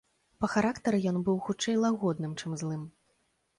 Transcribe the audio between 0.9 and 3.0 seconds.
ён быў хутчэй лагодным, чым злым.